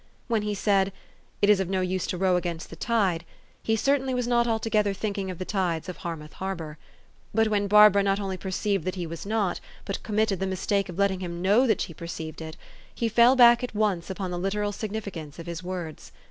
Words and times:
When 0.27 0.41
he 0.41 0.55
said, 0.55 0.91
"It 1.43 1.49
is 1.51 1.59
of 1.59 1.69
no 1.69 1.81
use 1.81 2.07
to 2.07 2.17
row 2.17 2.35
against 2.35 2.71
the 2.71 2.75
tide," 2.75 3.23
he 3.61 3.75
certainly 3.75 4.15
was 4.15 4.25
not 4.27 4.47
altogether 4.47 4.95
thinking 4.95 5.29
of 5.29 5.37
the 5.37 5.45
tides 5.45 5.87
of 5.87 5.97
Harmouth 5.97 6.33
Harbor. 6.33 6.79
But 7.35 7.49
when 7.49 7.67
Barbara 7.67 8.01
not 8.01 8.19
only 8.19 8.35
perceived 8.35 8.83
that 8.85 8.95
he 8.95 9.05
was 9.05 9.27
not, 9.27 9.59
but 9.85 10.01
committed 10.01 10.39
the 10.39 10.47
mistake 10.47 10.89
of 10.89 10.97
letting 10.97 11.19
him 11.19 11.39
know 11.43 11.67
that 11.67 11.81
she 11.81 11.93
perceived 11.93 12.41
it, 12.41 12.57
he 12.95 13.09
fell 13.09 13.35
back 13.35 13.63
at 13.63 13.75
once 13.75 14.09
upon 14.09 14.31
the 14.31 14.39
literal 14.39 14.71
significance 14.71 15.37
of 15.37 15.45
his 15.45 15.61
words. 15.61 16.11